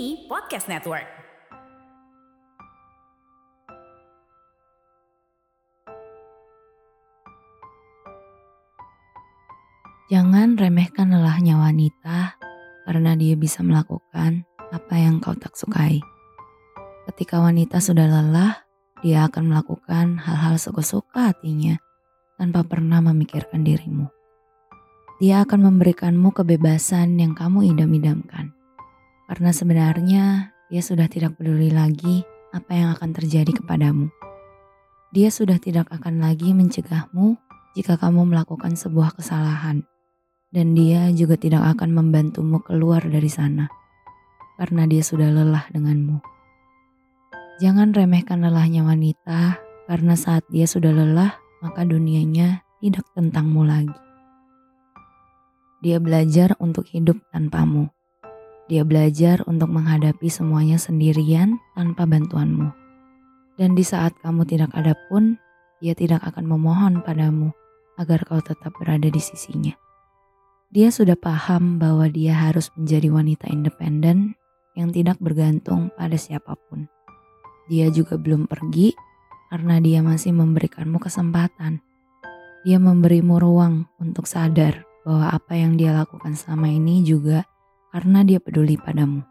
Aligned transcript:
Kini 0.00 0.24
Podcast 0.32 0.64
Network. 0.64 1.04
Jangan 10.08 10.56
remehkan 10.56 11.12
lelahnya 11.12 11.60
wanita 11.60 12.40
karena 12.88 13.12
dia 13.12 13.36
bisa 13.36 13.60
melakukan 13.60 14.48
apa 14.72 14.94
yang 14.96 15.20
kau 15.20 15.36
tak 15.36 15.52
sukai. 15.52 16.00
Ketika 17.04 17.44
wanita 17.44 17.76
sudah 17.84 18.08
lelah, 18.08 18.56
dia 19.04 19.28
akan 19.28 19.52
melakukan 19.52 20.16
hal-hal 20.16 20.56
suka-suka 20.56 21.28
hatinya 21.28 21.76
tanpa 22.40 22.64
pernah 22.64 23.04
memikirkan 23.04 23.68
dirimu. 23.68 24.08
Dia 25.20 25.44
akan 25.44 25.68
memberikanmu 25.68 26.32
kebebasan 26.32 27.20
yang 27.20 27.36
kamu 27.36 27.76
idam-idamkan. 27.76 28.56
Karena 29.30 29.54
sebenarnya 29.54 30.50
dia 30.74 30.82
sudah 30.82 31.06
tidak 31.06 31.38
peduli 31.38 31.70
lagi 31.70 32.26
apa 32.50 32.74
yang 32.74 32.90
akan 32.98 33.14
terjadi 33.14 33.62
kepadamu. 33.62 34.10
Dia 35.14 35.30
sudah 35.30 35.62
tidak 35.62 35.86
akan 35.94 36.18
lagi 36.18 36.50
mencegahmu 36.50 37.38
jika 37.78 37.94
kamu 37.94 38.26
melakukan 38.26 38.74
sebuah 38.74 39.14
kesalahan 39.14 39.86
dan 40.50 40.74
dia 40.74 41.14
juga 41.14 41.38
tidak 41.38 41.62
akan 41.78 41.94
membantumu 41.94 42.58
keluar 42.58 43.02
dari 43.06 43.30
sana 43.30 43.70
karena 44.58 44.86
dia 44.90 45.02
sudah 45.02 45.30
lelah 45.30 45.66
denganmu. 45.70 46.18
Jangan 47.62 47.94
remehkan 47.94 48.42
lelahnya 48.42 48.82
wanita 48.82 49.62
karena 49.86 50.14
saat 50.18 50.42
dia 50.50 50.66
sudah 50.66 50.90
lelah 50.90 51.38
maka 51.62 51.86
dunianya 51.86 52.66
tidak 52.82 53.06
tentangmu 53.14 53.62
lagi. 53.62 53.98
Dia 55.80 56.02
belajar 56.02 56.58
untuk 56.58 56.84
hidup 56.90 57.16
tanpamu. 57.32 57.88
Dia 58.70 58.86
belajar 58.86 59.42
untuk 59.50 59.66
menghadapi 59.74 60.30
semuanya 60.30 60.78
sendirian 60.78 61.58
tanpa 61.74 62.06
bantuanmu. 62.06 62.70
Dan 63.58 63.74
di 63.74 63.82
saat 63.82 64.14
kamu 64.22 64.46
tidak 64.46 64.70
ada 64.78 64.94
pun, 65.10 65.34
dia 65.82 65.90
tidak 65.98 66.22
akan 66.22 66.46
memohon 66.46 67.02
padamu 67.02 67.50
agar 67.98 68.22
kau 68.22 68.38
tetap 68.38 68.70
berada 68.78 69.10
di 69.10 69.18
sisinya. 69.18 69.74
Dia 70.70 70.94
sudah 70.94 71.18
paham 71.18 71.82
bahwa 71.82 72.06
dia 72.06 72.30
harus 72.30 72.70
menjadi 72.78 73.10
wanita 73.10 73.50
independen 73.50 74.38
yang 74.78 74.94
tidak 74.94 75.18
bergantung 75.18 75.90
pada 75.98 76.14
siapa 76.14 76.54
pun. 76.70 76.86
Dia 77.66 77.90
juga 77.90 78.14
belum 78.14 78.46
pergi 78.46 78.94
karena 79.50 79.82
dia 79.82 79.98
masih 79.98 80.30
memberikanmu 80.30 81.02
kesempatan. 81.02 81.82
Dia 82.62 82.78
memberimu 82.78 83.42
ruang 83.42 83.90
untuk 83.98 84.30
sadar 84.30 84.86
bahwa 85.02 85.34
apa 85.34 85.58
yang 85.58 85.74
dia 85.74 85.90
lakukan 85.90 86.38
selama 86.38 86.70
ini 86.70 87.02
juga 87.02 87.49
karena 87.90 88.26
dia 88.26 88.38
peduli 88.38 88.78
padamu. 88.78 89.26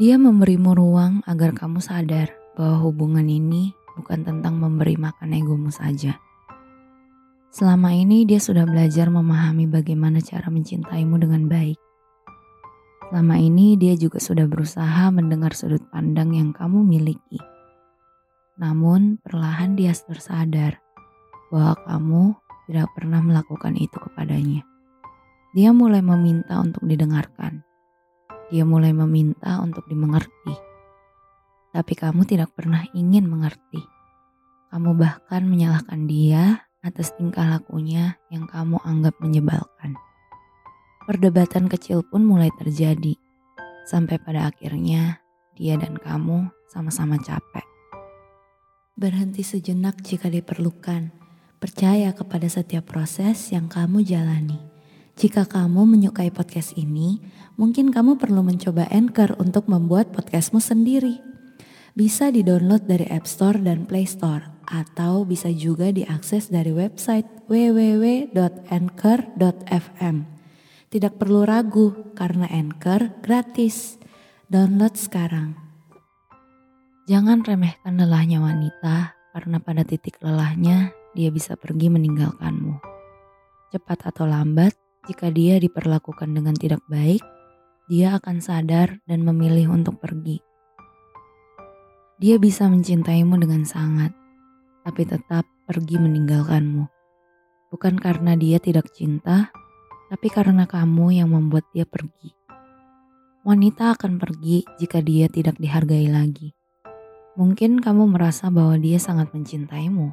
Dia 0.00 0.16
memberimu 0.16 0.74
ruang 0.74 1.20
agar 1.28 1.54
kamu 1.54 1.80
sadar 1.80 2.32
bahwa 2.56 2.88
hubungan 2.88 3.28
ini 3.28 3.72
bukan 3.94 4.26
tentang 4.26 4.58
memberi 4.60 4.94
makan 4.98 5.34
egomu 5.34 5.70
saja 5.70 6.18
Selama 7.48 7.96
ini 7.96 8.28
dia 8.28 8.36
sudah 8.36 8.68
belajar 8.68 9.08
memahami 9.08 9.64
bagaimana 9.64 10.20
cara 10.20 10.52
mencintaimu 10.52 11.16
dengan 11.16 11.48
baik. 11.48 11.80
Selama 13.08 13.40
ini 13.40 13.72
dia 13.80 13.96
juga 13.96 14.20
sudah 14.20 14.44
berusaha 14.44 15.08
mendengar 15.08 15.56
sudut 15.56 15.80
pandang 15.88 16.36
yang 16.36 16.52
kamu 16.52 16.84
miliki. 16.84 17.40
Namun 18.60 19.16
perlahan 19.24 19.80
dia 19.80 19.96
tersadar 19.96 20.76
bahwa 21.48 21.72
kamu 21.88 22.22
tidak 22.68 22.92
pernah 22.92 23.24
melakukan 23.24 23.80
itu 23.80 23.96
kepadanya. 23.96 24.67
Dia 25.56 25.72
mulai 25.72 26.04
meminta 26.04 26.60
untuk 26.60 26.84
didengarkan. 26.84 27.64
Dia 28.52 28.68
mulai 28.68 28.92
meminta 28.92 29.60
untuk 29.64 29.88
dimengerti. 29.88 30.54
Tapi 31.72 31.92
kamu 31.96 32.28
tidak 32.28 32.52
pernah 32.52 32.84
ingin 32.92 33.24
mengerti. 33.24 33.80
Kamu 34.68 34.92
bahkan 34.96 35.48
menyalahkan 35.48 36.04
dia 36.04 36.68
atas 36.84 37.16
tingkah 37.16 37.48
lakunya 37.48 38.20
yang 38.28 38.44
kamu 38.44 38.76
anggap 38.84 39.16
menyebalkan. 39.24 39.96
Perdebatan 41.08 41.72
kecil 41.72 42.04
pun 42.04 42.28
mulai 42.28 42.52
terjadi, 42.60 43.16
sampai 43.88 44.20
pada 44.20 44.52
akhirnya 44.52 45.24
dia 45.56 45.80
dan 45.80 45.96
kamu 45.96 46.52
sama-sama 46.68 47.16
capek. 47.16 47.64
Berhenti 48.92 49.40
sejenak 49.40 50.04
jika 50.04 50.28
diperlukan. 50.28 51.16
Percaya 51.58 52.14
kepada 52.14 52.46
setiap 52.46 52.92
proses 52.92 53.50
yang 53.50 53.66
kamu 53.66 54.04
jalani. 54.04 54.77
Jika 55.18 55.50
kamu 55.50 55.82
menyukai 55.82 56.30
podcast 56.30 56.78
ini, 56.78 57.18
mungkin 57.58 57.90
kamu 57.90 58.22
perlu 58.22 58.38
mencoba 58.46 58.86
Anchor 58.86 59.34
untuk 59.42 59.66
membuat 59.66 60.14
podcastmu 60.14 60.62
sendiri. 60.62 61.18
Bisa 61.98 62.30
di-download 62.30 62.86
dari 62.86 63.02
App 63.10 63.26
Store 63.26 63.58
dan 63.58 63.82
Play 63.82 64.06
Store 64.06 64.62
atau 64.70 65.26
bisa 65.26 65.50
juga 65.50 65.90
diakses 65.90 66.54
dari 66.54 66.70
website 66.70 67.26
www.anchor.fm. 67.50 68.36
Tidak 70.86 71.18
perlu 71.18 71.42
ragu 71.42 72.14
karena 72.14 72.46
Anchor 72.54 73.18
gratis. 73.18 73.98
Download 74.46 74.94
sekarang. 74.94 75.58
Jangan 77.10 77.42
remehkan 77.42 77.98
lelahnya 77.98 78.38
wanita 78.38 79.18
karena 79.34 79.58
pada 79.58 79.82
titik 79.82 80.22
lelahnya 80.22 80.94
dia 81.18 81.34
bisa 81.34 81.58
pergi 81.58 81.90
meninggalkanmu. 81.90 82.78
Cepat 83.74 84.14
atau 84.14 84.22
lambat, 84.24 84.87
jika 85.08 85.32
dia 85.32 85.56
diperlakukan 85.56 86.28
dengan 86.28 86.52
tidak 86.52 86.84
baik, 86.84 87.24
dia 87.88 88.20
akan 88.20 88.44
sadar 88.44 89.00
dan 89.08 89.24
memilih 89.24 89.72
untuk 89.72 89.96
pergi. 89.96 90.44
Dia 92.20 92.36
bisa 92.36 92.68
mencintaimu 92.68 93.40
dengan 93.40 93.64
sangat, 93.64 94.12
tapi 94.84 95.08
tetap 95.08 95.48
pergi 95.64 95.96
meninggalkanmu. 95.96 96.84
Bukan 97.72 97.96
karena 97.96 98.36
dia 98.36 98.60
tidak 98.60 98.92
cinta, 98.92 99.48
tapi 100.12 100.28
karena 100.28 100.68
kamu 100.68 101.24
yang 101.24 101.32
membuat 101.32 101.64
dia 101.72 101.88
pergi. 101.88 102.36
Wanita 103.48 103.96
akan 103.96 104.20
pergi 104.20 104.68
jika 104.76 105.00
dia 105.00 105.32
tidak 105.32 105.56
dihargai 105.56 106.12
lagi. 106.12 106.52
Mungkin 107.40 107.80
kamu 107.80 108.12
merasa 108.12 108.52
bahwa 108.52 108.76
dia 108.76 109.00
sangat 109.00 109.32
mencintaimu, 109.32 110.12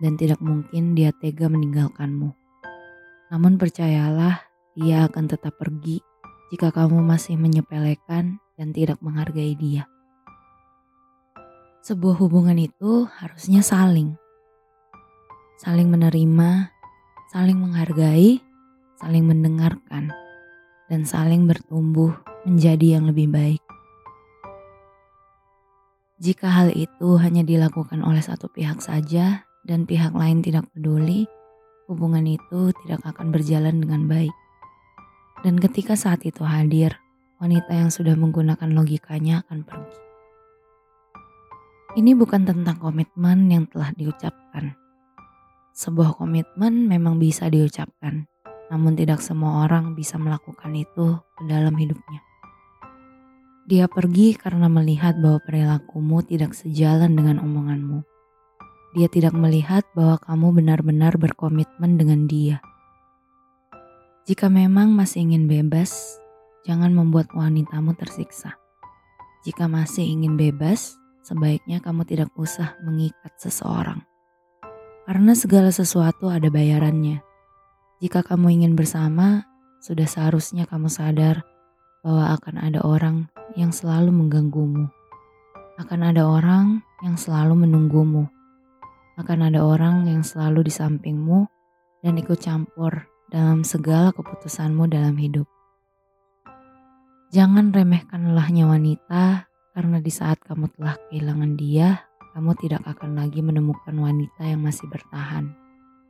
dan 0.00 0.16
tidak 0.16 0.40
mungkin 0.40 0.96
dia 0.96 1.12
tega 1.20 1.52
meninggalkanmu. 1.52 2.41
Namun 3.32 3.56
percayalah, 3.56 4.44
dia 4.76 5.08
akan 5.08 5.24
tetap 5.24 5.56
pergi 5.56 6.04
jika 6.52 6.68
kamu 6.68 7.00
masih 7.00 7.40
menyepelekan 7.40 8.36
dan 8.60 8.68
tidak 8.76 9.00
menghargai 9.00 9.56
dia. 9.56 9.88
Sebuah 11.80 12.20
hubungan 12.20 12.60
itu 12.60 13.08
harusnya 13.08 13.64
saling. 13.64 14.20
Saling 15.56 15.88
menerima, 15.88 16.68
saling 17.32 17.56
menghargai, 17.56 18.44
saling 19.00 19.24
mendengarkan, 19.24 20.12
dan 20.92 21.08
saling 21.08 21.48
bertumbuh 21.48 22.12
menjadi 22.44 23.00
yang 23.00 23.08
lebih 23.08 23.32
baik. 23.32 23.64
Jika 26.20 26.52
hal 26.52 26.68
itu 26.76 27.16
hanya 27.16 27.40
dilakukan 27.48 28.04
oleh 28.04 28.20
satu 28.20 28.52
pihak 28.52 28.84
saja 28.84 29.48
dan 29.64 29.88
pihak 29.88 30.12
lain 30.12 30.44
tidak 30.44 30.68
peduli, 30.76 31.24
hubungan 31.92 32.24
itu 32.24 32.72
tidak 32.82 33.04
akan 33.04 33.28
berjalan 33.28 33.84
dengan 33.84 34.08
baik. 34.08 34.34
Dan 35.44 35.60
ketika 35.60 35.92
saat 35.92 36.24
itu 36.24 36.40
hadir, 36.42 36.96
wanita 37.36 37.74
yang 37.74 37.92
sudah 37.92 38.16
menggunakan 38.16 38.72
logikanya 38.72 39.44
akan 39.44 39.68
pergi. 39.68 39.98
Ini 41.92 42.16
bukan 42.16 42.48
tentang 42.48 42.80
komitmen 42.80 43.52
yang 43.52 43.68
telah 43.68 43.92
diucapkan. 43.92 44.72
Sebuah 45.76 46.16
komitmen 46.16 46.88
memang 46.88 47.20
bisa 47.20 47.52
diucapkan, 47.52 48.24
namun 48.72 48.96
tidak 48.96 49.20
semua 49.20 49.68
orang 49.68 49.92
bisa 49.92 50.16
melakukan 50.16 50.72
itu 50.72 51.20
ke 51.36 51.42
dalam 51.44 51.76
hidupnya. 51.76 52.24
Dia 53.68 53.86
pergi 53.86 54.34
karena 54.34 54.66
melihat 54.72 55.20
bahwa 55.20 55.38
perilakumu 55.44 56.24
tidak 56.24 56.56
sejalan 56.56 57.12
dengan 57.12 57.42
omonganmu. 57.42 58.11
Dia 58.92 59.08
tidak 59.08 59.32
melihat 59.32 59.88
bahwa 59.96 60.20
kamu 60.20 60.60
benar-benar 60.60 61.16
berkomitmen 61.16 61.96
dengan 61.96 62.28
dia. 62.28 62.60
Jika 64.28 64.52
memang 64.52 64.92
masih 64.92 65.24
ingin 65.24 65.48
bebas, 65.48 66.20
jangan 66.68 66.92
membuat 66.92 67.32
wanitamu 67.32 67.96
tersiksa. 67.96 68.60
Jika 69.42 69.66
masih 69.66 70.06
ingin 70.06 70.38
bebas, 70.38 70.94
sebaiknya 71.24 71.80
kamu 71.82 72.06
tidak 72.06 72.30
usah 72.38 72.78
mengikat 72.86 73.34
seseorang. 73.40 74.04
Karena 75.02 75.34
segala 75.34 75.74
sesuatu 75.74 76.30
ada 76.30 76.46
bayarannya. 76.46 77.24
Jika 77.98 78.22
kamu 78.22 78.62
ingin 78.62 78.78
bersama, 78.78 79.48
sudah 79.82 80.06
seharusnya 80.06 80.68
kamu 80.70 80.86
sadar 80.86 81.42
bahwa 82.06 82.38
akan 82.38 82.54
ada 82.62 82.84
orang 82.86 83.26
yang 83.58 83.74
selalu 83.74 84.14
mengganggumu. 84.14 84.86
Akan 85.80 86.06
ada 86.06 86.28
orang 86.28 86.86
yang 87.02 87.18
selalu 87.18 87.66
menunggumu. 87.66 88.30
Akan 89.20 89.44
ada 89.44 89.60
orang 89.60 90.08
yang 90.08 90.24
selalu 90.24 90.68
di 90.68 90.72
sampingmu 90.72 91.44
dan 92.00 92.16
ikut 92.16 92.40
campur 92.40 93.04
dalam 93.32 93.64
segala 93.64 94.12
keputusanmu 94.12 94.88
dalam 94.88 95.16
hidup. 95.16 95.48
Jangan 97.32 97.72
remehkan 97.72 98.28
lelahnya 98.28 98.68
wanita 98.68 99.48
karena 99.72 100.04
di 100.04 100.12
saat 100.12 100.36
kamu 100.44 100.68
telah 100.76 101.00
kehilangan 101.08 101.56
dia, 101.56 102.04
kamu 102.36 102.52
tidak 102.60 102.84
akan 102.84 103.16
lagi 103.16 103.40
menemukan 103.40 103.96
wanita 103.96 104.44
yang 104.44 104.60
masih 104.60 104.84
bertahan, 104.92 105.48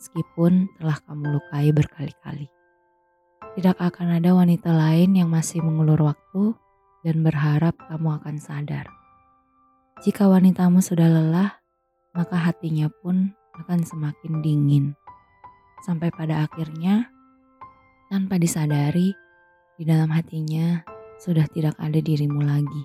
meskipun 0.00 0.72
telah 0.80 0.96
kamu 1.04 1.36
lukai 1.36 1.68
berkali-kali. 1.76 2.48
Tidak 3.52 3.76
akan 3.76 4.16
ada 4.16 4.32
wanita 4.32 4.72
lain 4.72 5.12
yang 5.12 5.28
masih 5.28 5.60
mengulur 5.60 6.00
waktu 6.08 6.56
dan 7.04 7.20
berharap 7.20 7.76
kamu 7.92 8.16
akan 8.16 8.36
sadar. 8.40 8.88
Jika 10.00 10.24
wanitamu 10.24 10.80
sudah 10.80 11.04
lelah, 11.04 11.59
maka 12.10 12.34
hatinya 12.34 12.90
pun 13.02 13.30
akan 13.62 13.80
semakin 13.86 14.42
dingin. 14.42 14.84
Sampai 15.86 16.10
pada 16.10 16.44
akhirnya, 16.44 17.08
tanpa 18.10 18.36
disadari, 18.36 19.14
di 19.78 19.88
dalam 19.88 20.12
hatinya 20.12 20.82
sudah 21.22 21.46
tidak 21.48 21.78
ada 21.78 22.02
dirimu 22.02 22.42
lagi. 22.44 22.82